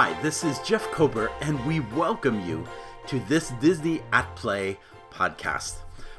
[0.00, 2.64] Hi, this is Jeff Kober, and we welcome you
[3.08, 4.78] to this Disney at Play
[5.10, 5.78] podcast.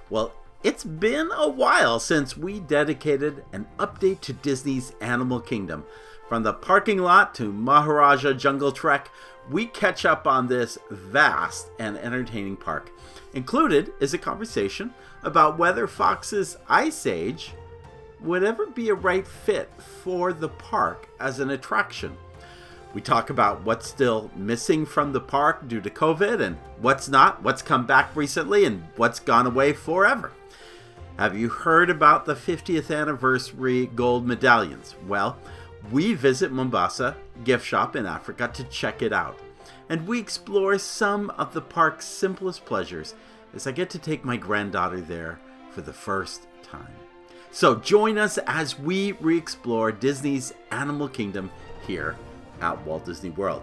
[0.09, 5.86] Well, it's been a while since we dedicated an update to Disney's Animal Kingdom.
[6.27, 9.12] From the parking lot to Maharaja Jungle Trek,
[9.50, 12.91] we catch up on this vast and entertaining park.
[13.34, 14.93] Included is a conversation
[15.23, 17.54] about whether Fox's Ice Age
[18.20, 19.71] would ever be a right fit
[20.04, 22.18] for the park as an attraction.
[22.93, 27.43] We talk about what's still missing from the park due to COVID and what's not,
[27.43, 30.31] what's come back recently, and what's gone away forever.
[31.17, 34.95] Have you heard about the 50th anniversary gold medallions?
[35.07, 35.38] Well,
[35.91, 39.37] we visit Mombasa gift shop in Africa to check it out.
[39.90, 43.13] And we explore some of the park's simplest pleasures
[43.53, 45.40] as I get to take my granddaughter there
[45.71, 46.93] for the first time.
[47.51, 51.51] So join us as we re explore Disney's Animal Kingdom
[51.85, 52.15] here
[52.62, 53.62] at Walt Disney World.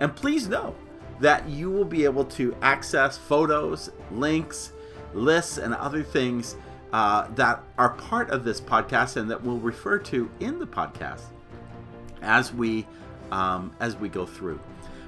[0.00, 0.74] And please know
[1.20, 4.72] that you will be able to access photos, links,
[5.14, 6.56] lists, and other things
[6.92, 11.22] uh, that are part of this podcast and that we'll refer to in the podcast
[12.22, 12.86] as we
[13.32, 14.60] um, as we go through.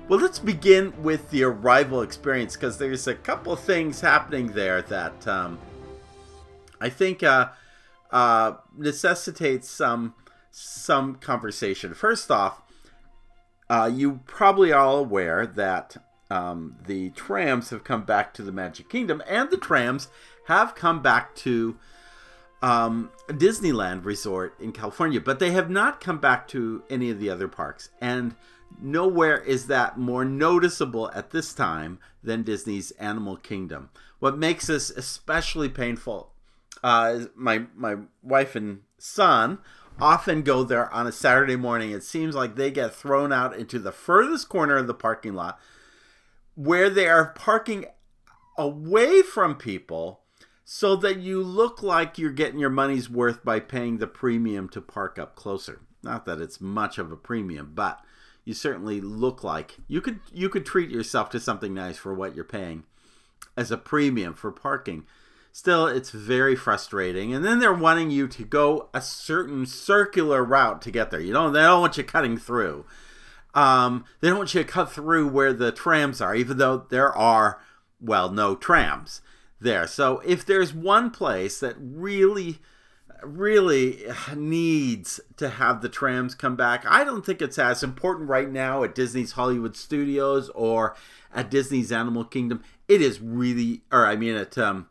[0.08, 4.82] Well, let's begin with the arrival experience because there's a couple of things happening there
[4.82, 5.58] that um,
[6.80, 7.50] I think uh,
[8.10, 10.14] uh, necessitates some
[10.50, 11.94] some conversation.
[11.94, 12.62] First off,
[13.70, 15.96] uh, you probably all aware that
[16.30, 20.08] um, the trams have come back to the Magic Kingdom, and the trams
[20.46, 21.76] have come back to
[22.62, 27.30] um, Disneyland Resort in California, but they have not come back to any of the
[27.30, 27.90] other parks.
[28.00, 28.34] And
[28.80, 33.90] nowhere is that more noticeable at this time than Disney's Animal Kingdom.
[34.18, 36.32] What makes this especially painful
[36.82, 39.58] uh, my my wife and son
[40.00, 41.90] often go there on a Saturday morning.
[41.90, 45.58] It seems like they get thrown out into the furthest corner of the parking lot
[46.54, 47.86] where they are parking
[48.56, 50.20] away from people
[50.64, 54.80] so that you look like you're getting your money's worth by paying the premium to
[54.80, 55.80] park up closer.
[56.02, 58.00] Not that it's much of a premium, but
[58.44, 62.34] you certainly look like you could you could treat yourself to something nice for what
[62.34, 62.84] you're paying
[63.56, 65.04] as a premium for parking
[65.58, 67.34] still it's very frustrating.
[67.34, 71.18] And then they're wanting you to go a certain circular route to get there.
[71.20, 72.86] You don't they don't want you cutting through.
[73.54, 77.12] Um, they don't want you to cut through where the trams are even though there
[77.12, 77.60] are
[78.00, 79.20] well no trams
[79.60, 79.88] there.
[79.88, 82.60] So if there's one place that really
[83.24, 84.04] really
[84.36, 88.84] needs to have the trams come back i don't think it's as important right now
[88.84, 90.94] at disney's hollywood studios or
[91.34, 92.62] at disney's animal kingdom.
[92.86, 94.86] It is really or i mean at um,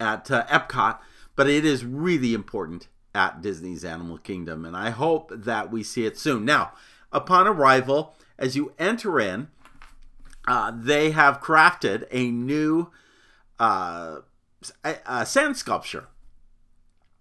[0.00, 0.98] at uh, Epcot,
[1.36, 6.04] but it is really important at Disney's Animal Kingdom, and I hope that we see
[6.04, 6.44] it soon.
[6.44, 6.72] Now,
[7.12, 9.48] upon arrival, as you enter in,
[10.46, 12.90] uh, they have crafted a new
[13.58, 14.18] uh,
[14.82, 16.08] a sand sculpture.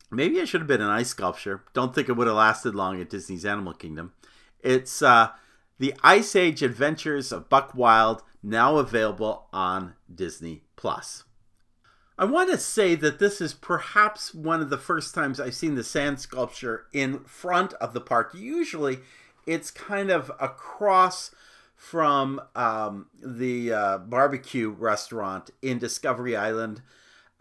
[0.10, 1.64] Maybe it should have been an ice sculpture.
[1.74, 4.14] Don't think it would have lasted long at Disney's Animal Kingdom.
[4.60, 5.30] It's uh,
[5.80, 11.24] the Ice Age Adventures of Buck Wild, now available on Disney Plus.
[12.18, 15.76] I want to say that this is perhaps one of the first times I've seen
[15.76, 18.34] the sand sculpture in front of the park.
[18.36, 19.00] Usually,
[19.48, 21.32] it's kind of across
[21.76, 26.82] from um, the uh, barbecue restaurant in Discovery Island.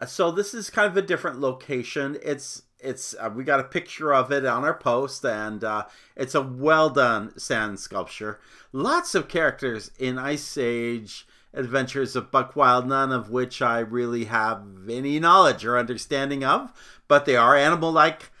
[0.07, 2.17] So this is kind of a different location.
[2.21, 5.85] It's it's uh, we got a picture of it on our post, and uh,
[6.17, 8.39] it's a well done sand sculpture.
[8.73, 14.25] Lots of characters in Ice Age adventures of Buck Wild, none of which I really
[14.25, 16.71] have any knowledge or understanding of,
[17.07, 18.31] but they are animal like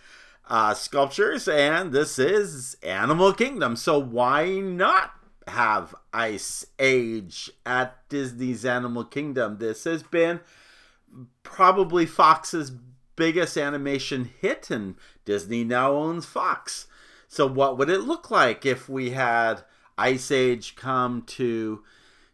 [0.49, 5.13] uh, sculptures, and this is Animal Kingdom, so why not
[5.47, 9.57] have Ice Age at Disney's Animal Kingdom?
[9.59, 10.41] This has been
[11.43, 12.71] probably Fox's
[13.15, 14.95] biggest animation hit, and
[15.25, 16.87] Disney now owns Fox.
[17.27, 19.63] So, what would it look like if we had
[19.97, 21.83] Ice Age come to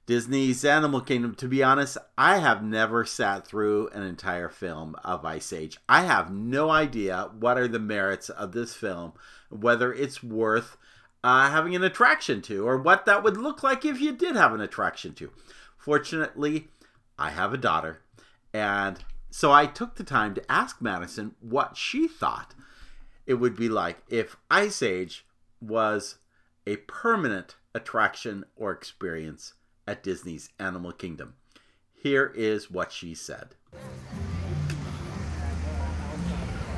[0.09, 5.23] Disney's Animal Kingdom, to be honest, I have never sat through an entire film of
[5.23, 5.77] Ice Age.
[5.88, 9.13] I have no idea what are the merits of this film,
[9.51, 10.77] whether it's worth
[11.23, 14.51] uh, having an attraction to, or what that would look like if you did have
[14.51, 15.31] an attraction to.
[15.77, 16.69] Fortunately,
[17.19, 18.01] I have a daughter,
[18.51, 18.97] and
[19.29, 22.56] so I took the time to ask Madison what she thought
[23.27, 25.27] it would be like if Ice Age
[25.61, 26.15] was
[26.65, 29.53] a permanent attraction or experience
[29.89, 31.33] at Disney's Animal Kingdom.
[31.95, 33.56] Here is what she said.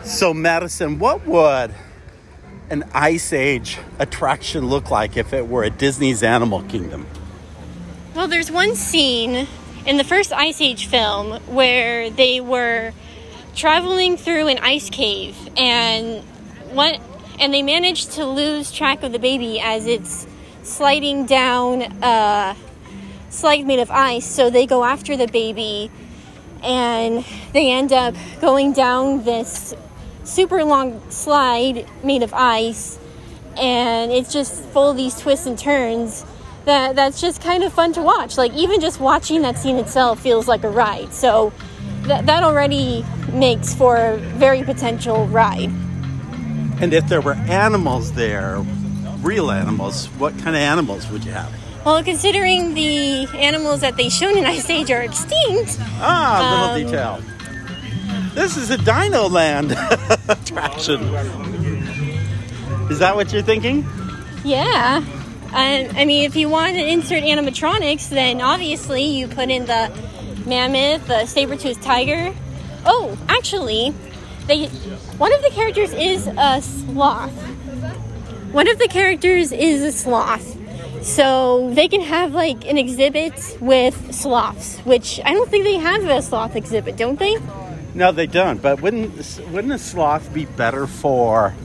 [0.04, 1.76] So, Madison, what would
[2.70, 7.06] an Ice Age attraction look like if it were at Disney's Animal Kingdom?
[8.16, 9.46] Well, there's one scene
[9.86, 12.94] in the first Ice Age film where they were
[13.56, 16.24] traveling through an ice cave and
[16.72, 17.02] what
[17.38, 20.26] and they managed to lose track of the baby as it's
[20.64, 22.56] sliding down a
[23.32, 25.90] slide made of ice so they go after the baby
[26.64, 29.74] and they end up going down this
[30.24, 33.00] super long slide made of ice
[33.58, 36.26] and it's just full of these twists and turns
[36.66, 38.38] that that's just kind of fun to watch.
[38.38, 41.52] Like even just watching that scene itself feels like a ride so
[42.04, 45.72] that, that already makes for a very potential ride.
[46.82, 48.64] And if there were animals there
[49.22, 54.10] real animals what kind of animals would you have well, considering the animals that they
[54.10, 55.78] shown in Ice Age are extinct.
[56.00, 57.32] Ah, little um, detail.
[58.34, 59.72] This is a Dino Land
[60.30, 61.02] attraction.
[62.90, 63.86] Is that what you're thinking?
[64.44, 65.04] Yeah.
[65.54, 69.92] I mean, if you want to insert animatronics, then obviously you put in the
[70.46, 72.34] mammoth, the saber-toothed tiger.
[72.86, 73.94] Oh, actually,
[74.48, 74.68] they
[75.18, 77.34] one of the characters is a sloth.
[78.54, 80.58] One of the characters is a sloth.
[81.02, 86.06] So they can have like an exhibit with sloths, which I don't think they have
[86.06, 87.38] a sloth exhibit, don't they?
[87.96, 88.62] No, they don't.
[88.62, 91.56] But wouldn't wouldn't a sloth be better for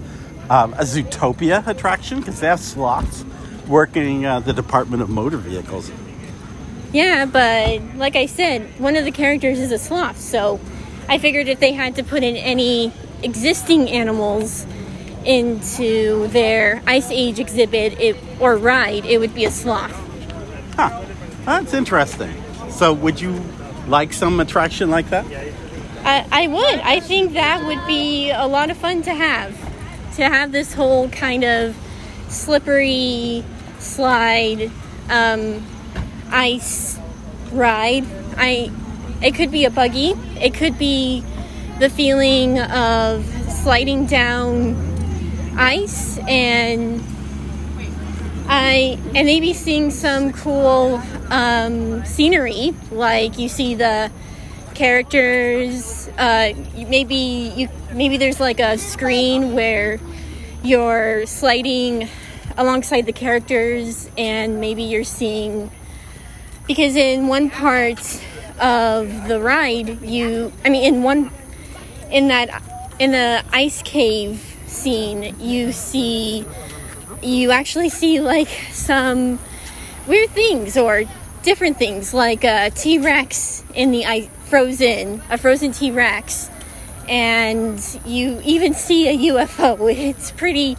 [0.48, 3.24] um, a Zootopia attraction because they have sloths
[3.68, 5.90] working uh, the Department of Motor Vehicles?
[6.92, 10.58] Yeah, but like I said, one of the characters is a sloth, so
[11.08, 12.92] I figured if they had to put in any
[13.22, 14.66] existing animals
[15.26, 19.92] into their Ice Age exhibit it, or ride, it would be a sloth.
[20.76, 21.02] Huh.
[21.44, 22.34] That's interesting.
[22.70, 23.40] So, would you
[23.86, 25.24] like some attraction like that?
[26.04, 26.80] I, I would.
[26.80, 29.56] I think that would be a lot of fun to have.
[30.16, 31.76] To have this whole kind of
[32.28, 33.44] slippery
[33.78, 34.70] slide
[35.08, 35.64] um,
[36.30, 36.98] ice
[37.52, 38.04] ride.
[38.36, 38.70] I
[39.22, 40.14] it could be a buggy.
[40.40, 41.24] It could be
[41.78, 44.95] the feeling of sliding down
[45.56, 47.02] ice and
[48.48, 54.10] I and maybe seeing some cool um, scenery, like you see the
[54.74, 56.08] characters.
[56.16, 59.98] Uh, maybe you maybe there's like a screen where
[60.62, 62.08] you're sliding
[62.56, 65.70] alongside the characters, and maybe you're seeing
[66.66, 68.22] because in one part
[68.60, 71.32] of the ride, you I mean in one
[72.10, 72.62] in that
[73.00, 76.44] in the ice cave scene, you see,
[77.22, 79.38] you actually see like some
[80.06, 81.04] weird things or
[81.42, 86.50] different things, like a T Rex in the ice, frozen, a frozen T Rex,
[87.08, 89.76] and you even see a UFO.
[89.96, 90.76] It's pretty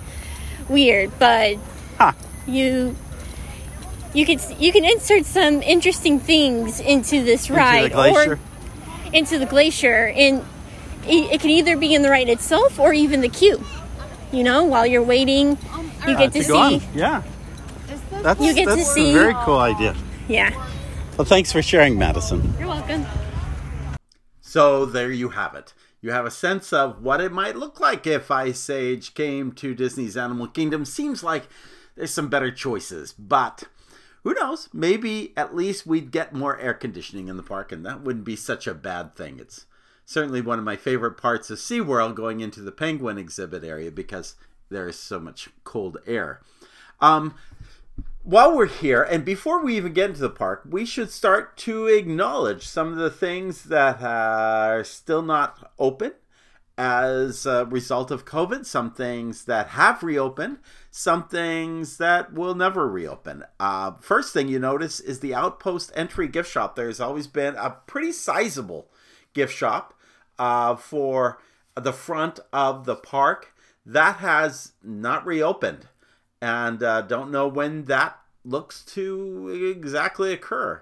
[0.69, 1.57] weird, but
[1.97, 2.13] huh.
[2.45, 2.95] you
[4.13, 8.39] you can you can insert some interesting things into this ride into or
[9.13, 10.44] into the glacier and
[11.09, 13.63] it can either be in the ride itself or even the queue
[14.31, 15.57] you know, while you're waiting,
[16.07, 16.81] you get to, to see.
[16.94, 17.24] Yeah.
[18.21, 19.12] That's, you get that's to see.
[19.12, 19.95] a very cool idea.
[20.27, 20.51] Yeah.
[21.18, 22.54] Well, thanks for sharing, Madison.
[22.59, 23.06] You're welcome.
[24.42, 25.73] So there you have it.
[26.01, 29.73] You have a sense of what it might look like if Ice Age came to
[29.73, 30.85] Disney's Animal Kingdom.
[30.85, 31.47] Seems like
[31.95, 33.63] there's some better choices, but
[34.23, 34.69] who knows?
[34.73, 38.35] Maybe at least we'd get more air conditioning in the park, and that wouldn't be
[38.35, 39.40] such a bad thing.
[39.40, 39.66] It's
[40.07, 44.35] certainly one of my favorite parts of SeaWorld going into the penguin exhibit area because
[44.69, 46.42] there is so much cold air.
[47.02, 47.35] Um,
[48.23, 51.87] while we're here, and before we even get into the park, we should start to
[51.87, 56.14] acknowledge some of the things that are still not open
[56.78, 60.59] as a result of COVID, some things that have reopened,
[60.90, 63.44] some things that will never reopen.
[63.59, 66.78] Uh, first thing you notice is the Outpost Entry gift shop.
[66.78, 68.90] There's always been a pretty sizable
[69.33, 69.94] gift shop
[70.39, 71.39] uh, for
[71.75, 73.53] the front of the park.
[73.85, 75.87] That has not reopened,
[76.41, 80.81] and uh, don't know when that looks to exactly occur.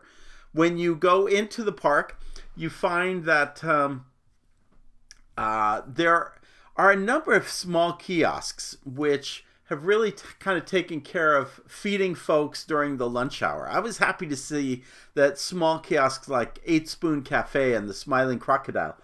[0.51, 2.19] When you go into the park,
[2.55, 4.05] you find that um,
[5.37, 6.33] uh, there
[6.77, 11.61] are a number of small kiosks which have really t- kind of taken care of
[11.67, 13.67] feeding folks during the lunch hour.
[13.67, 14.83] I was happy to see
[15.15, 18.95] that small kiosks like Eight Spoon Cafe and the Smiling Crocodile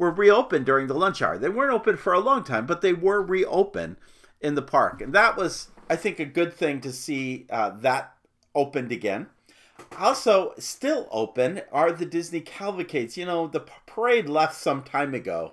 [0.00, 1.36] were reopened during the lunch hour.
[1.36, 3.96] They weren't open for a long time, but they were reopened
[4.40, 5.02] in the park.
[5.02, 8.14] And that was, I think, a good thing to see uh, that
[8.54, 9.26] opened again.
[9.98, 13.18] Also, still open are the Disney cavalcades.
[13.18, 15.52] You know, the parade left some time ago.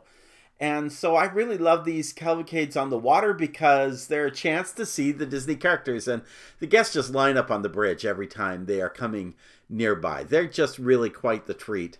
[0.62, 4.86] And so I really love these cavalcades on the water because they're a chance to
[4.86, 6.08] see the Disney characters.
[6.08, 6.22] And
[6.60, 9.36] the guests just line up on the bridge every time they are coming
[9.68, 10.24] nearby.
[10.24, 11.98] They're just really quite the treat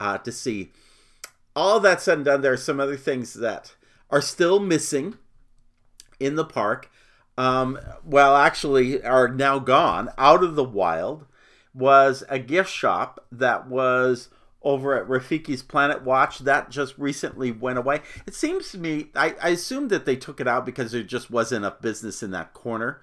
[0.00, 0.72] uh, to see.
[1.56, 3.74] All that said and done, there are some other things that
[4.08, 5.16] are still missing
[6.18, 6.90] in the park.
[7.36, 11.26] Um, well, actually, are now gone out of the wild.
[11.72, 14.28] Was a gift shop that was
[14.62, 16.40] over at Rafiki's Planet Watch.
[16.40, 18.02] That just recently went away.
[18.26, 21.30] It seems to me, I, I assume that they took it out because there just
[21.30, 23.02] wasn't enough business in that corner.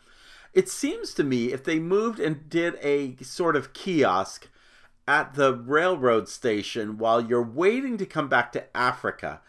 [0.53, 4.49] It seems to me if they moved and did a sort of kiosk
[5.07, 9.41] at the railroad station while you're waiting to come back to Africa,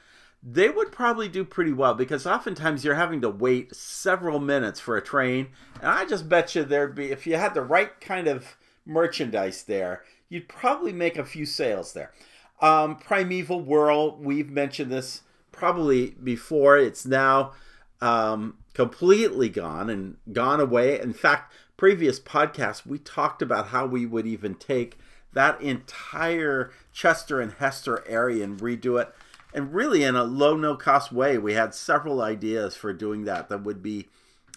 [0.42, 4.96] they would probably do pretty well because oftentimes you're having to wait several minutes for
[4.96, 5.48] a train.
[5.82, 9.64] And I just bet you there'd be, if you had the right kind of merchandise
[9.64, 12.12] there, you'd probably make a few sales there.
[12.60, 16.78] Um, Primeval Whirl, we've mentioned this probably before.
[16.78, 17.52] It's now
[18.00, 21.00] um, completely gone and gone away.
[21.00, 24.98] In fact, previous podcasts, we talked about how we would even take
[25.38, 29.14] that entire Chester and Hester area and redo it.
[29.54, 33.48] And really, in a low, no cost way, we had several ideas for doing that
[33.48, 34.08] that would be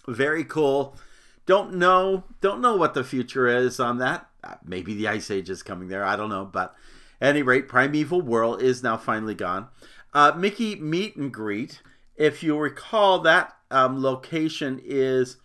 [0.08, 0.98] very cool.
[1.46, 4.28] Don't know, don't know what the future is on that.
[4.44, 6.04] Uh, maybe the Ice Age is coming there.
[6.04, 6.46] I don't know.
[6.46, 6.74] But
[7.22, 9.68] at any rate, Primeval Whirl is now finally gone.
[10.16, 11.84] Uh, Mickey Meet and Greet,
[12.16, 15.38] if you recall, that um, location is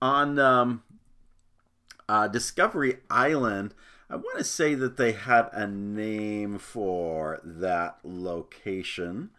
[0.00, 0.84] on um,
[2.08, 3.74] uh, Discovery Island.
[4.10, 9.30] I want to say that they had a name for that location.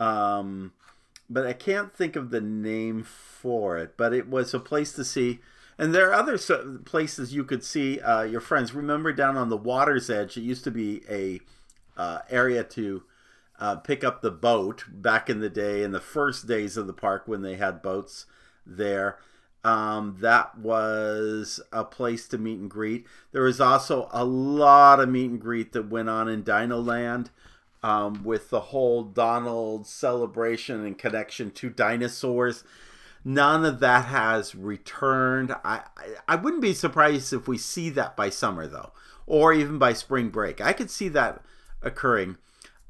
[0.00, 0.72] Um,
[1.28, 3.96] but I can't think of the name for it.
[3.96, 5.40] But it was a place to see
[5.78, 6.36] and there are other
[6.84, 8.74] places you could see uh, your friends.
[8.74, 11.40] Remember down on the water's edge, it used to be a
[11.96, 13.04] uh, area to
[13.60, 16.92] uh, pick up the boat back in the day, in the first days of the
[16.92, 18.26] park when they had boats
[18.66, 19.18] there.
[19.64, 23.06] Um, that was a place to meet and greet.
[23.32, 27.30] There was also a lot of meet and greet that went on in Dino Land
[27.82, 32.64] um, with the whole Donald celebration and connection to dinosaurs.
[33.24, 35.52] None of that has returned.
[35.64, 38.92] I, I, I wouldn't be surprised if we see that by summer though,
[39.26, 40.60] or even by spring break.
[40.60, 41.42] I could see that
[41.82, 42.38] occurring.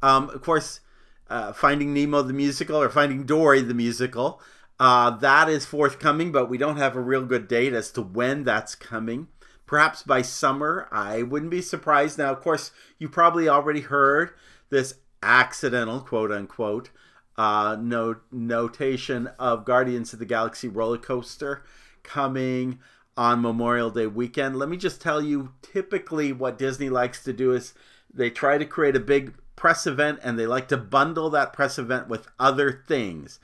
[0.03, 0.81] Um, of course,
[1.29, 4.41] uh, Finding Nemo the musical or Finding Dory the musical.
[4.81, 8.45] Uh, that is forthcoming, but we don't have a real good date as to when
[8.45, 9.29] that's coming.
[9.67, 12.17] Perhaps by summer, I wouldn't be surprised.
[12.17, 14.33] Now, of course, you probably already heard
[14.71, 16.91] this accidental, quote unquote,
[17.37, 21.65] uh, note, notation of Guardians of the Galaxy roller coaster
[22.03, 22.79] coming
[23.17, 24.57] on Memorial Day weekend.
[24.57, 27.75] Let me just tell you typically what Disney likes to do is
[28.13, 31.79] they try to create a big press event and they like to bundle that press
[31.79, 33.41] event with other things.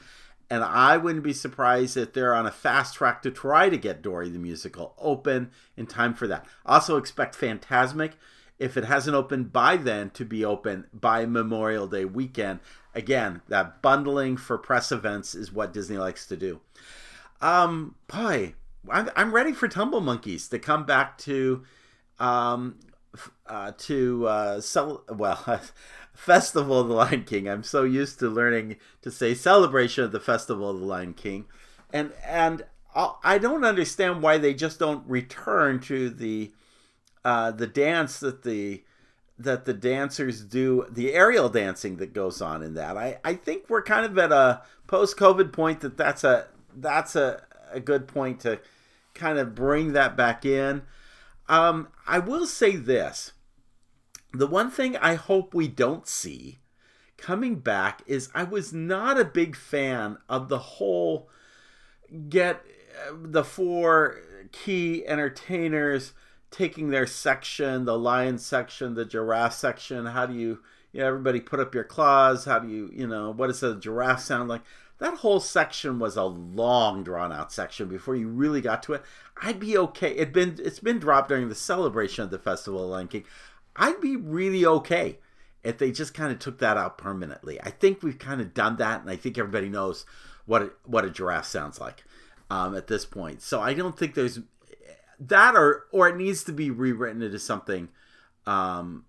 [0.54, 4.02] And I wouldn't be surprised if they're on a fast track to try to get
[4.02, 6.46] Dory the Musical open in time for that.
[6.64, 8.12] Also, expect Fantasmic,
[8.56, 12.60] if it hasn't opened by then, to be open by Memorial Day weekend
[12.94, 16.60] again, that bundling for press events is what Disney likes to do.
[17.40, 18.54] Um, boy,
[18.88, 21.64] I'm, ready for Tumble Monkeys to come back to,
[22.20, 22.78] um,
[23.48, 25.60] uh, to uh, sell well.
[26.14, 27.48] Festival of the Lion King.
[27.48, 31.46] I'm so used to learning to say celebration of the Festival of the Lion King,
[31.92, 36.52] and and I don't understand why they just don't return to the
[37.24, 38.84] uh, the dance that the
[39.38, 42.96] that the dancers do the aerial dancing that goes on in that.
[42.96, 47.16] I, I think we're kind of at a post COVID point that that's a that's
[47.16, 47.42] a,
[47.72, 48.60] a good point to
[49.14, 50.82] kind of bring that back in.
[51.48, 53.32] Um, I will say this.
[54.34, 56.58] The one thing I hope we don't see
[57.16, 61.28] coming back is I was not a big fan of the whole
[62.28, 62.64] get
[63.08, 66.12] uh, the four key entertainers
[66.50, 70.06] taking their section, the lion section, the giraffe section.
[70.06, 70.60] How do you,
[70.92, 72.44] you know, everybody put up your claws?
[72.44, 74.62] How do you, you know, what does a giraffe sound like?
[74.98, 79.02] That whole section was a long, drawn out section before you really got to it.
[79.42, 80.12] I'd be okay.
[80.12, 83.24] It been it's been dropped during the celebration of the Festival of Lion King.
[83.76, 85.18] I'd be really okay
[85.62, 87.60] if they just kind of took that out permanently.
[87.60, 90.04] I think we've kind of done that, and I think everybody knows
[90.46, 92.04] what a, what a giraffe sounds like
[92.50, 93.42] um, at this point.
[93.42, 94.40] So I don't think there's
[95.18, 97.88] that or or it needs to be rewritten into something
[98.46, 99.04] um,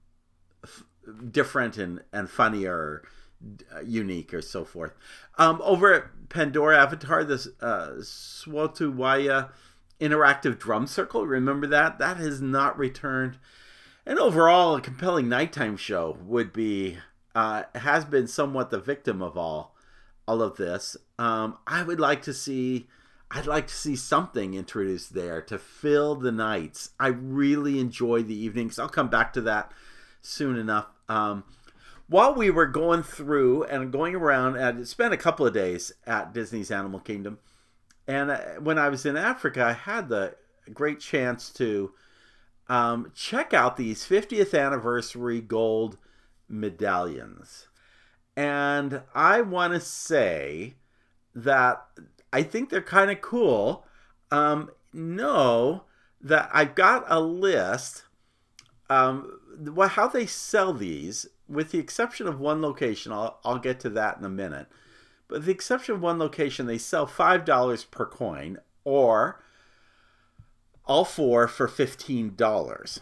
[0.63, 0.83] f-
[1.31, 3.03] different and and funnier
[3.75, 4.93] uh, unique or so forth
[5.37, 9.49] um, over at pandora avatar this uh, Swotu Wayä
[9.99, 13.37] interactive drum circle remember that that has not returned
[14.05, 16.97] and overall a compelling nighttime show would be
[17.33, 19.75] uh, has been somewhat the victim of all
[20.27, 20.97] all of this.
[21.19, 22.87] Um, I would like to see.
[23.31, 26.91] I'd like to see something introduced there to fill the nights.
[26.99, 28.77] I really enjoy the evenings.
[28.77, 29.71] I'll come back to that
[30.21, 30.87] soon enough.
[31.09, 31.43] Um,
[32.07, 36.33] while we were going through and going around, and spent a couple of days at
[36.33, 37.39] Disney's Animal Kingdom,
[38.07, 40.35] and uh, when I was in Africa, I had the
[40.71, 41.93] great chance to
[42.67, 45.97] um, check out these 50th anniversary gold
[46.47, 47.67] medallions.
[48.35, 50.75] And I want to say
[51.33, 51.85] that
[52.33, 53.85] I think they're kind of cool.
[54.31, 55.83] Um, know
[56.21, 58.03] that I've got a list.
[58.89, 59.39] Um,
[59.89, 64.17] how they sell these, with the exception of one location, I'll, I'll get to that
[64.17, 64.67] in a minute.
[65.27, 69.41] But the exception of one location, they sell $5 per coin or
[70.85, 72.99] all four for $15.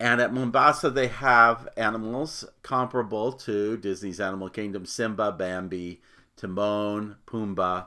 [0.00, 6.02] And at Mombasa, they have animals comparable to Disney's Animal Kingdom Simba, Bambi,
[6.36, 7.86] Timon, Pumbaa.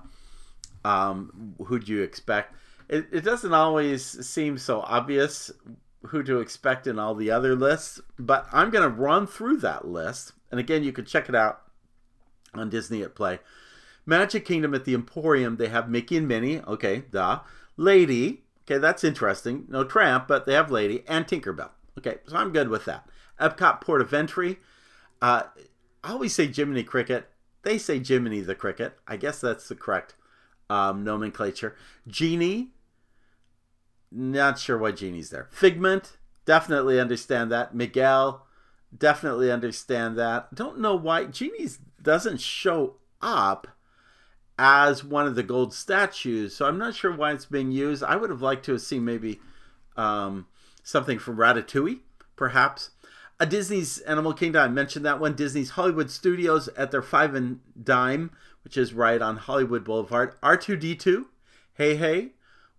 [0.86, 2.56] Um, who'd you expect?
[2.88, 5.52] It, it doesn't always seem so obvious
[6.08, 9.88] who to expect in all the other lists, but I'm going to run through that
[9.88, 10.32] list.
[10.50, 11.64] And again, you can check it out
[12.54, 13.40] on Disney at Play.
[14.06, 16.62] Magic Kingdom at the Emporium, they have Mickey and Minnie.
[16.62, 17.42] Okay, duh.
[17.76, 18.44] Lady.
[18.68, 19.66] Okay, that's interesting.
[19.70, 21.70] No Tramp, but they have Lady and Tinkerbell.
[21.98, 23.08] Okay, so I'm good with that.
[23.40, 24.60] Epcot Port of Entry.
[25.22, 25.44] Uh,
[26.04, 27.30] I always say Jiminy Cricket.
[27.64, 28.98] They say Jiminy the Cricket.
[29.08, 30.16] I guess that's the correct
[30.70, 31.76] um, nomenclature.
[32.08, 32.70] Genie.
[34.12, 35.48] Not sure why Genie's there.
[35.52, 36.18] Figment.
[36.46, 37.74] Definitely understand that.
[37.74, 38.46] Miguel.
[38.96, 40.54] Definitely understand that.
[40.54, 43.68] Don't know why Genie's doesn't show up
[44.58, 48.04] as one of the gold statues, so I'm not sure why it's being used.
[48.04, 49.40] I would have liked to have seen maybe
[49.96, 50.48] um,
[50.84, 52.00] something from Ratatouille,
[52.36, 52.92] perhaps.
[53.40, 55.36] A Disney's Animal Kingdom, I mentioned that one.
[55.36, 58.32] Disney's Hollywood Studios at their Five and Dime,
[58.64, 60.34] which is right on Hollywood Boulevard.
[60.42, 61.26] R2D2,
[61.78, 62.32] Heihei,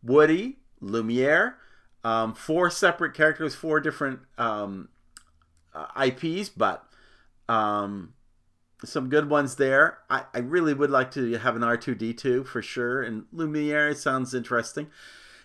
[0.03, 1.57] Woody, Lumiere.
[2.03, 4.89] Um, four separate characters, four different um,
[5.75, 6.85] uh, IPs, but
[7.49, 8.15] um,
[8.85, 9.99] some good ones there.
[10.09, 14.89] I, I really would like to have an R2D2 for sure, and Lumiere sounds interesting.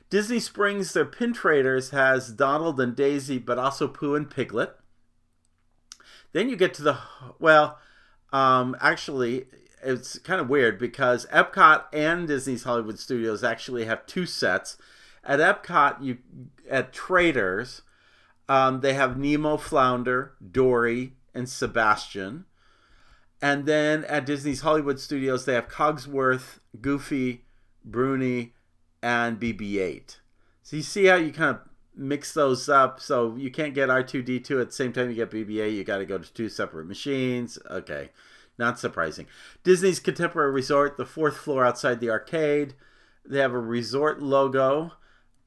[0.09, 4.75] Disney Springs, their pin traders, has Donald and Daisy, but also Pooh and Piglet.
[6.33, 6.97] Then you get to the,
[7.39, 7.79] well,
[8.31, 9.45] um, actually,
[9.83, 14.77] it's kind of weird because Epcot and Disney's Hollywood Studios actually have two sets.
[15.23, 16.17] At Epcot, you
[16.69, 17.81] at Traders,
[18.49, 22.45] um, they have Nemo, Flounder, Dory, and Sebastian.
[23.43, 27.43] And then at Disney's Hollywood Studios, they have Cogsworth, Goofy,
[27.83, 28.53] Bruni,
[29.01, 30.19] and BB-8.
[30.61, 31.61] So you see how you kind of
[31.93, 33.01] mix those up.
[33.01, 35.75] So you can't get R2D2 at the same time you get BB-8.
[35.75, 37.59] You got to go to two separate machines.
[37.69, 38.11] Okay,
[38.57, 39.27] not surprising.
[39.65, 42.75] Disney's Contemporary Resort, the fourth floor outside the arcade.
[43.25, 44.93] They have a resort logo.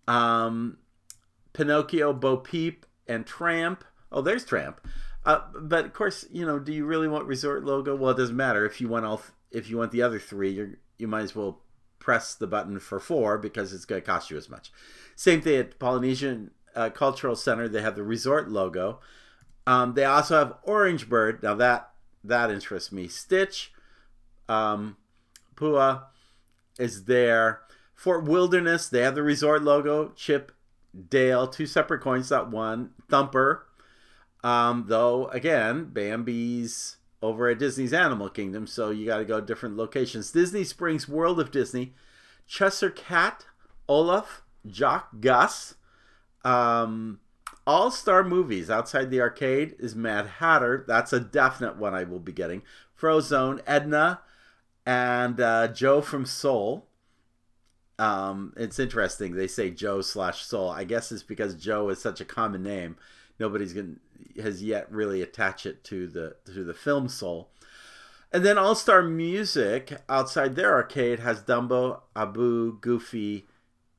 [0.07, 0.77] Um,
[1.55, 3.85] Pinocchio, Bo Peep, and Tramp.
[4.13, 4.87] Oh, there's Tramp.
[5.27, 7.97] Uh, but of course, you know, do you really want resort logo?
[7.97, 9.21] Well, it doesn't matter if you want all.
[9.51, 11.61] If you want the other three, you you might as well
[11.99, 14.71] press the button for four because it's going to cost you as much.
[15.17, 17.69] Same thing at Polynesian uh, Cultural Center.
[17.69, 19.01] They have the resort logo.
[19.67, 21.43] Um, they also have Orange Bird.
[21.43, 21.91] Now that
[22.23, 23.09] that interests me.
[23.09, 23.73] Stitch,
[24.49, 24.97] um,
[25.57, 26.05] Pua
[26.79, 27.63] is there.
[27.97, 28.89] Fort Wilderness.
[28.89, 30.13] They have the resort logo.
[30.15, 30.53] Chip,
[31.09, 32.91] Dale, two separate coins, not one.
[33.11, 33.67] Thumper
[34.47, 39.45] um, though, again, Bambi's over at Disney's Animal Kingdom, so you got to go to
[39.47, 40.31] different locations.
[40.31, 41.95] Disney Springs World of Disney,
[42.47, 43.47] Cheshire Cat,
[43.89, 45.75] Olaf, Jaq Gus,
[46.45, 47.19] um,
[47.67, 50.85] All Star Movies outside the arcade is Mad Hatter.
[50.87, 52.63] That's a definite one I will be getting.
[52.97, 54.21] Frozone, Edna,
[54.87, 56.87] and uh, Joe from Soul.
[57.99, 59.35] Um, it's interesting.
[59.35, 60.71] They say Joe slash Soul.
[60.71, 62.95] I guess it's because Joe is such a common name
[63.39, 63.97] nobody's going
[64.41, 67.51] has yet really attached it to the to the film soul.
[68.33, 73.47] And then All Star Music outside their arcade has Dumbo, Abu, Goofy,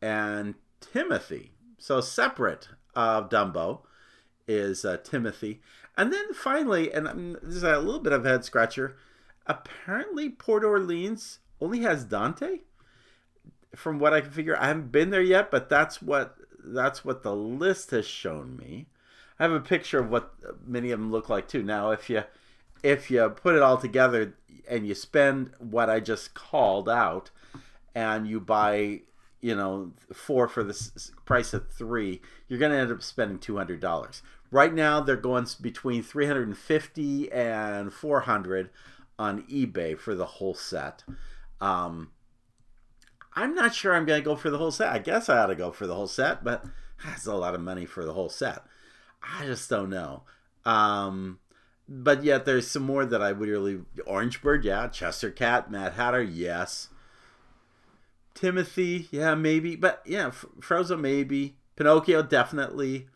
[0.02, 1.52] and Timothy.
[1.78, 3.82] So separate of Dumbo
[4.48, 5.62] is uh, Timothy.
[5.98, 8.98] And then finally, and this is a little bit of a head scratcher.
[9.46, 12.60] Apparently, Port Orleans only has Dante.
[13.76, 17.24] From what I can figure, I haven't been there yet, but that's what that's what
[17.24, 18.88] the list has shown me.
[19.40, 20.34] I have a picture of what
[20.66, 21.64] many of them look like too.
[21.64, 22.24] Now, if you
[22.84, 24.36] if you put it all together
[24.70, 27.30] and you spend what I just called out,
[27.96, 29.02] and you buy
[29.42, 33.58] you know four for the price of three, you're going to end up spending two
[33.58, 34.22] hundred dollars.
[34.50, 38.70] Right now, they're going between three hundred and fifty and four hundred
[39.20, 41.04] on eBay for the whole set.
[41.60, 42.12] Um,
[43.34, 44.92] I'm not sure I'm going to go for the whole set.
[44.92, 46.66] I guess I ought to go for the whole set, but
[47.06, 48.64] that's a lot of money for the whole set.
[49.22, 50.24] I just don't know.
[50.66, 51.40] Um,
[51.88, 55.94] but yet there's some more that I would really Orange Bird, yeah, Cheshire Cat, Mad
[55.94, 56.90] Hatter, yes.
[58.34, 61.58] Timothy, yeah, maybe, but yeah, F- Frozo, maybe.
[61.76, 63.08] Pinocchio, definitely.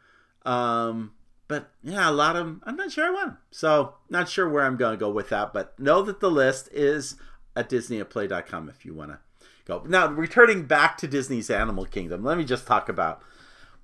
[0.45, 1.13] Um,
[1.47, 3.37] but yeah, a lot of them, I'm not sure I want.
[3.51, 6.69] So, not sure where I'm going to go with that, but know that the list
[6.71, 7.17] is
[7.55, 9.19] at disneyatplay.com if you want to
[9.65, 9.83] go.
[9.85, 13.21] Now, returning back to Disney's Animal Kingdom, let me just talk about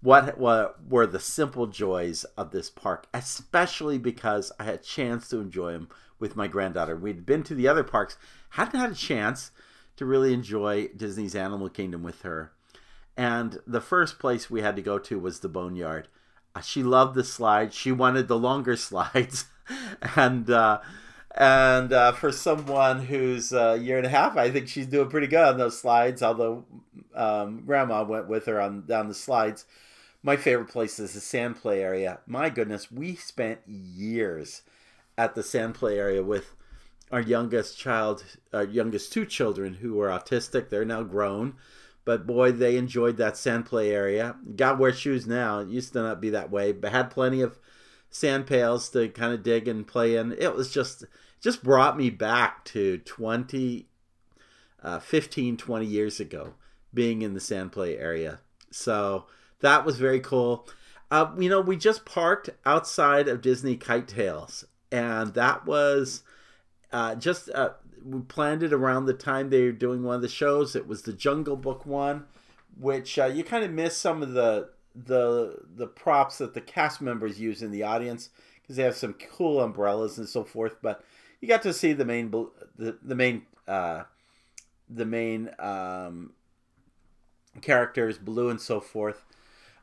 [0.02, 5.28] what, what were the simple joys of this park, especially because I had a chance
[5.30, 6.96] to enjoy them with my granddaughter.
[6.96, 8.18] We'd been to the other parks,
[8.52, 9.52] hadn't had a chance
[9.98, 12.52] to really enjoy Disney's Animal Kingdom with her.
[13.16, 16.08] And the first place we had to go to was the Boneyard.
[16.56, 17.76] Uh, she loved the slides.
[17.76, 19.46] She wanted the longer slides,
[20.16, 20.80] and uh,
[21.36, 25.28] and uh, for someone who's a year and a half, I think she's doing pretty
[25.28, 26.22] good on those slides.
[26.22, 26.66] Although
[27.16, 29.66] um, Grandma went with her on down the slides.
[30.24, 32.20] My favorite place is the sand play area.
[32.26, 34.64] My goodness, we spent years
[35.18, 36.54] at the sand play area with
[37.12, 40.70] our youngest child, our youngest two children who were autistic.
[40.70, 41.56] They're now grown,
[42.04, 44.36] but boy, they enjoyed that sand play area.
[44.56, 45.60] Got wear shoes now.
[45.60, 47.60] It used to not be that way, but had plenty of
[48.10, 50.34] sand pails to kind of dig and play in.
[50.34, 51.04] It was just
[51.40, 53.88] just brought me back to 20
[54.84, 56.54] uh, 15 20 years ago
[56.94, 58.40] being in the sand play area.
[58.72, 59.26] So
[59.62, 60.68] that was very cool.
[61.10, 66.24] Uh, you know, we just parked outside of Disney Kite Tails, and that was
[66.92, 67.72] uh, just uh,
[68.04, 70.76] we planned it around the time they were doing one of the shows.
[70.76, 72.26] It was the Jungle Book one,
[72.78, 77.02] which uh, you kind of miss some of the the the props that the cast
[77.02, 78.30] members use in the audience
[78.62, 80.78] because they have some cool umbrellas and so forth.
[80.82, 81.04] But
[81.40, 82.32] you got to see the main
[82.78, 84.04] the the main uh,
[84.90, 86.34] the main um,
[87.62, 89.24] characters, Baloo and so forth.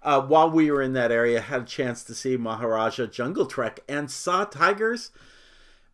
[0.04, 3.80] Uh, while we were in that area, had a chance to see Maharaja Jungle Trek
[3.88, 5.10] and saw tigers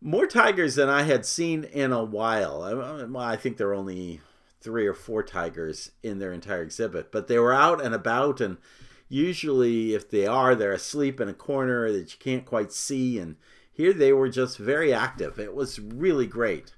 [0.01, 2.63] more tigers than I had seen in a while.
[2.63, 4.19] I, I think there are only
[4.59, 8.57] three or four tigers in their entire exhibit, but they were out and about, and
[9.07, 13.19] usually, if they are, they're asleep in a corner that you can't quite see.
[13.19, 13.35] And
[13.71, 15.39] here they were just very active.
[15.39, 16.73] It was really great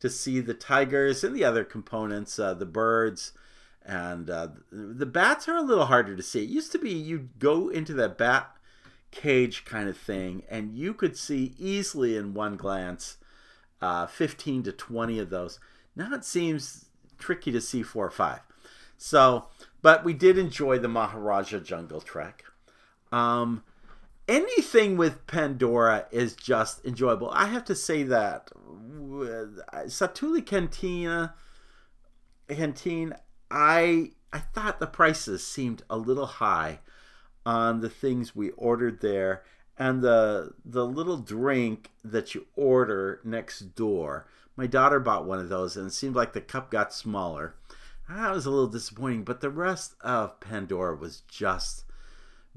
[0.00, 3.32] to see the tigers and the other components, uh, the birds.
[3.84, 6.44] And uh, the bats are a little harder to see.
[6.44, 8.50] It used to be you'd go into that bat
[9.10, 13.16] cage kind of thing, and you could see easily in one glance
[13.80, 15.58] uh, 15 to 20 of those.
[15.96, 16.86] Now it seems
[17.18, 18.40] tricky to see four or five.
[18.96, 19.46] So,
[19.82, 22.44] but we did enjoy the Maharaja Jungle Trek.
[23.10, 23.64] Um,
[24.28, 27.30] anything with Pandora is just enjoyable.
[27.30, 28.50] I have to say that
[29.86, 31.34] Satu'li Cantina,
[32.48, 33.14] Canteen,
[33.52, 36.80] I I thought the prices seemed a little high
[37.44, 39.42] on the things we ordered there
[39.76, 44.26] and the the little drink that you order next door.
[44.56, 47.54] My daughter bought one of those and it seemed like the cup got smaller.
[48.08, 51.84] That was a little disappointing, but the rest of Pandora was just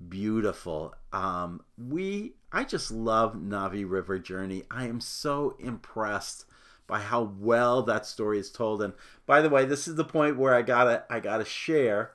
[0.09, 0.93] beautiful.
[1.11, 4.63] Um, we I just love Na'vi River Journey.
[4.71, 6.45] I am so impressed
[6.87, 8.81] by how well that story is told.
[8.81, 8.93] And
[9.25, 12.11] by the way, this is the point where I gotta I gotta share.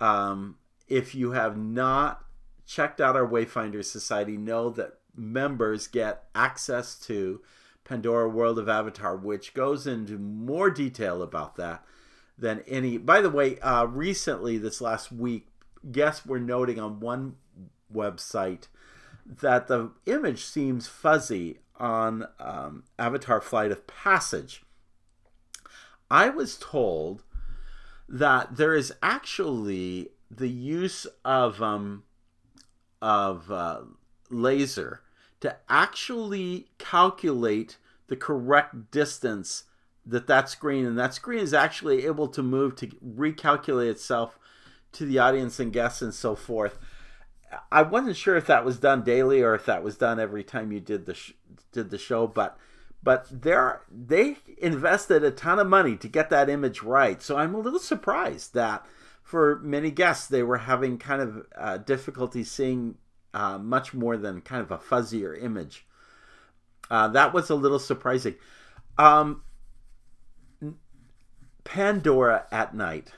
[0.00, 0.56] Um,
[0.88, 2.24] if you have not
[2.66, 7.40] checked out our Wayfinder Society, know that members get access to
[7.84, 11.84] Pandora World of Avatar, which goes into more detail about that
[12.38, 12.98] than any.
[12.98, 15.46] By the way, uh, recently, this last week,
[15.90, 17.36] guests were noting on one
[17.92, 18.68] website
[19.24, 24.62] that the image seems fuzzy on um, Avatar Flight of Passage.
[26.10, 27.24] I was told
[28.08, 32.04] that there is actually the use of um,
[33.02, 33.80] of uh,
[34.30, 35.02] laser
[35.40, 39.64] to actually calculate the correct distance
[40.06, 44.38] that that screen and that screen is actually able to move to recalculate itself
[44.92, 46.78] to the audience and guests and so forth.
[47.70, 50.72] I wasn't sure if that was done daily or if that was done every time
[50.72, 51.32] you did the sh-
[51.70, 52.58] did the show, but
[53.02, 57.22] but there they invested a ton of money to get that image right.
[57.22, 58.86] So I'm a little surprised that
[59.22, 62.96] for many guests they were having kind of uh, difficulty seeing
[63.34, 65.86] uh, much more than kind of a fuzzier image.
[66.90, 68.34] Uh, that was a little surprising.
[68.98, 69.42] Um,
[71.64, 73.12] Pandora at night.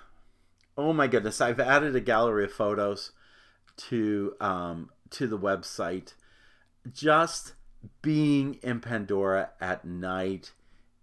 [0.76, 3.12] oh my goodness, I've added a gallery of photos
[3.76, 6.14] to um, to the website.
[6.92, 7.54] Just
[8.02, 10.52] being in Pandora at night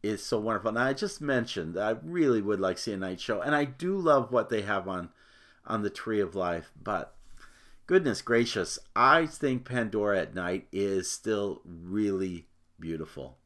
[0.03, 0.69] is so wonderful.
[0.69, 3.55] And I just mentioned that I really would like to see a night show, and
[3.55, 5.09] I do love what they have on
[5.65, 6.71] on the Tree of Life.
[6.81, 7.15] But
[7.85, 12.47] goodness gracious, I think Pandora at night is still really
[12.79, 13.37] beautiful.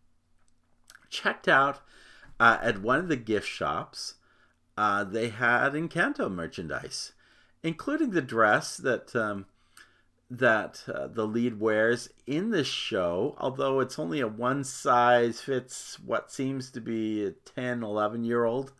[1.09, 1.81] Checked out
[2.39, 4.15] uh, at one of the gift shops.
[4.77, 7.13] Uh, they had Encanto merchandise,
[7.63, 9.45] including the dress that um,
[10.29, 15.99] that uh, the lead wears in this show, although it's only a one size fits
[15.99, 18.73] what seems to be a 10, 11 year old.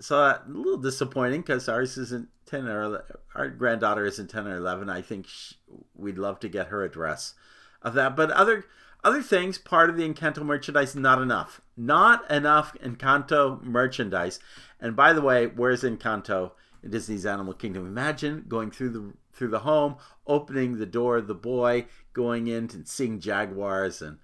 [0.00, 4.48] So uh, a little disappointing because ours isn't 10 or 11, our granddaughter isn't 10
[4.48, 4.90] or 11.
[4.90, 5.56] I think she,
[5.94, 7.34] we'd love to get her a dress
[7.80, 8.16] of that.
[8.16, 8.64] But other
[9.04, 11.60] other things, part of the Encanto merchandise, not enough.
[11.76, 14.40] Not enough Encanto merchandise.
[14.80, 16.52] And by the way, where's Encanto
[16.84, 17.86] in Disney's Animal Kingdom?
[17.86, 22.86] Imagine going through the through the home, opening the door the boy, going in and
[22.86, 24.18] seeing jaguars and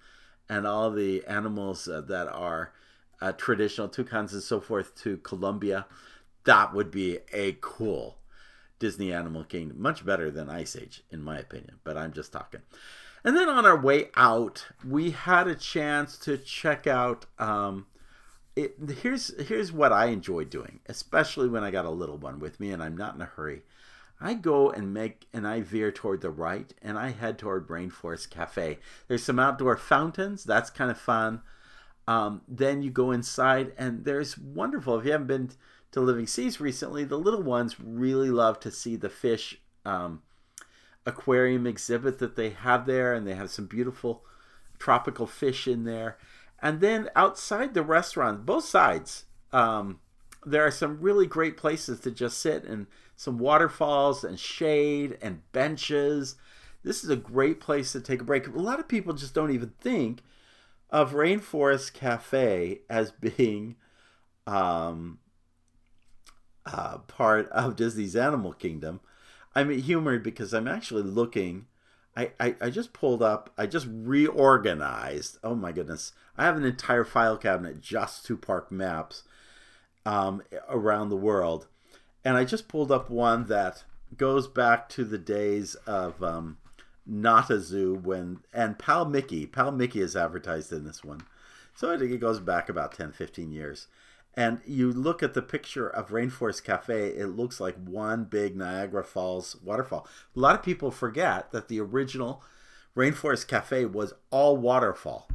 [0.47, 2.73] and all the animals uh, that are
[3.21, 5.85] uh, traditional toucans and so forth to Colombia.
[6.43, 8.17] That would be a cool
[8.79, 9.81] Disney Animal Kingdom.
[9.81, 12.61] Much better than Ice Age, in my opinion, but I'm just talking.
[13.23, 17.27] And then on our way out, we had a chance to check out.
[17.37, 17.85] Um,
[18.55, 22.59] it, here's here's what I enjoy doing, especially when I got a little one with
[22.59, 23.61] me and I'm not in a hurry.
[24.19, 28.29] I go and make and I veer toward the right and I head toward Rainforest
[28.29, 28.79] Cafe.
[29.07, 30.43] There's some outdoor fountains.
[30.43, 31.41] That's kind of fun.
[32.07, 34.99] Um, then you go inside and there's wonderful.
[34.99, 35.49] If you haven't been
[35.91, 40.21] to Living Seas recently, the little ones really love to see the fish um,
[41.05, 44.23] aquarium exhibit that they have there, and they have some beautiful
[44.79, 46.17] tropical fish in there.
[46.61, 49.99] And then outside the restaurant, both sides, um,
[50.45, 55.41] there are some really great places to just sit and some waterfalls and shade and
[55.51, 56.35] benches.
[56.83, 58.47] This is a great place to take a break.
[58.47, 60.21] A lot of people just don't even think
[60.89, 63.75] of Rainforest Cafe as being
[64.47, 65.19] um,
[66.65, 69.01] uh, part of Disney's Animal Kingdom.
[69.55, 71.67] I'm humored because I'm actually looking.
[72.15, 75.37] I, I, I just pulled up, I just reorganized.
[75.43, 76.13] Oh my goodness.
[76.37, 79.23] I have an entire file cabinet just to park maps
[80.05, 81.67] um, around the world
[82.23, 83.83] and I just pulled up one that
[84.17, 86.57] goes back to the days of um,
[87.05, 89.45] Not a Zoo when and Pal Mickey.
[89.45, 91.21] Pal Mickey is advertised in this one,
[91.75, 93.87] so I think it goes back about 10, 15 years.
[94.35, 99.03] And you look at the picture of Rainforest Cafe, it looks like one big Niagara
[99.03, 100.07] Falls waterfall.
[100.35, 102.41] A lot of people forget that the original
[102.95, 105.27] Rainforest Cafe was all waterfall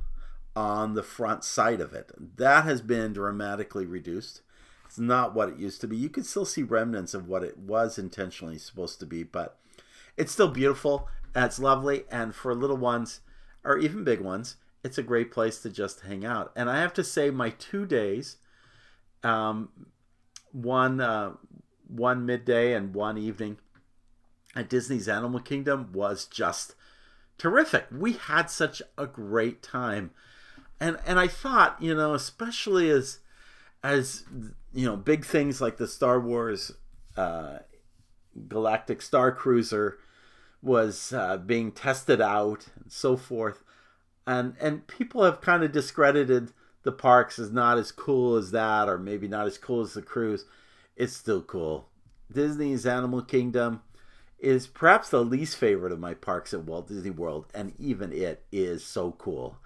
[0.54, 2.10] on the front side of it.
[2.36, 4.40] That has been dramatically reduced
[4.86, 5.96] it's not what it used to be.
[5.96, 9.58] You can still see remnants of what it was intentionally supposed to be, but
[10.16, 12.04] it's still beautiful and it's lovely.
[12.10, 13.20] And for little ones,
[13.64, 16.52] or even big ones, it's a great place to just hang out.
[16.56, 18.36] And I have to say, my two days,
[19.26, 19.68] um,
[20.52, 21.32] one uh,
[21.88, 23.58] one midday and one evening
[24.54, 26.74] at Disney's Animal Kingdom was just
[27.36, 27.86] terrific.
[27.90, 30.12] We had such a great time,
[30.80, 33.18] and and I thought, you know, especially as
[33.82, 34.24] as
[34.72, 36.72] you know, big things like the Star Wars
[37.16, 37.58] uh,
[38.48, 39.98] Galactic Star Cruiser
[40.62, 43.62] was uh, being tested out and so forth,
[44.26, 46.52] and and people have kind of discredited
[46.86, 50.00] the parks is not as cool as that, or maybe not as cool as the
[50.00, 50.46] cruise.
[50.96, 51.88] It's still cool.
[52.32, 53.82] Disney's Animal Kingdom
[54.38, 58.44] is perhaps the least favorite of my parks at Walt Disney World, and even it
[58.50, 59.58] is so cool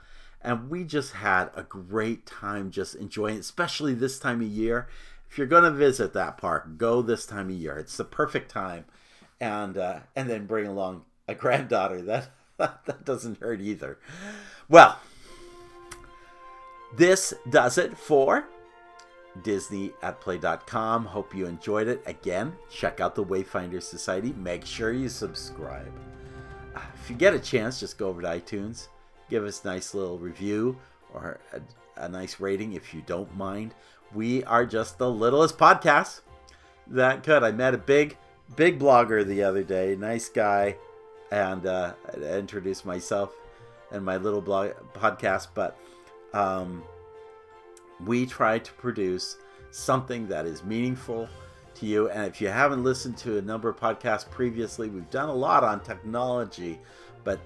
[0.43, 4.89] and we just had a great time just enjoying it, especially this time of year.
[5.31, 7.79] If you're going to visit that park, go this time of year.
[7.79, 8.87] It's the perfect time,
[9.41, 12.03] and uh, and then bring along a granddaughter.
[12.61, 13.99] That that doesn't hurt either.
[14.69, 14.99] Well,
[16.97, 18.45] this does it for
[19.43, 21.05] Disney at Play.com.
[21.05, 22.03] Hope you enjoyed it.
[22.07, 24.33] Again, check out the Wayfinder Society.
[24.37, 25.93] Make sure you subscribe.
[26.75, 28.89] Uh, if you get a chance, just go over to iTunes
[29.31, 30.77] give us a nice little review
[31.15, 31.61] or a,
[32.05, 33.75] a nice rating if you don't mind.
[34.13, 36.21] We are just the littlest podcast
[36.89, 37.45] that could.
[37.45, 38.19] I met a big,
[38.57, 40.77] big blogger the other day, nice guy,
[41.31, 43.33] and uh, I introduced myself
[43.93, 45.49] and my little blog podcast.
[45.55, 45.79] But
[46.33, 46.83] um,
[48.05, 49.37] we try to produce
[49.71, 51.29] something that is meaningful
[51.75, 52.09] to you.
[52.11, 55.65] And if you haven't listened to a number of podcasts previously, we've done a lot
[55.65, 56.81] on technology,
[57.25, 57.41] but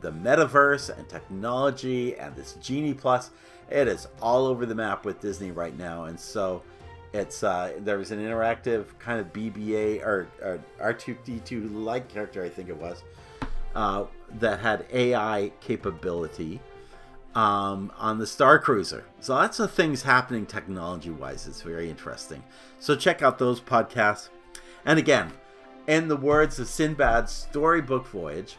[0.00, 3.30] the metaverse and technology and this Genie Plus.
[3.70, 6.04] It is all over the map with Disney right now.
[6.04, 6.62] And so
[7.14, 12.48] It's uh, there was an interactive kind of BB-8 or, or R2D2 like character, I
[12.48, 13.04] think it was,
[13.76, 14.04] uh,
[14.40, 16.60] that had AI capability
[17.34, 19.04] um, on the Star Cruiser.
[19.20, 21.46] So lots of things happening technology wise.
[21.46, 22.42] It's very interesting.
[22.78, 24.28] So check out those podcasts.
[24.84, 25.32] And again,
[25.86, 28.56] in the words of Sinbad's storybook voyage,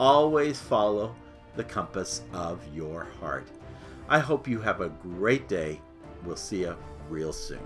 [0.00, 1.14] always follow
[1.56, 3.48] the compass of your heart.
[4.08, 5.80] I hope you have a great day.
[6.24, 6.76] We'll see you
[7.08, 7.60] real soon.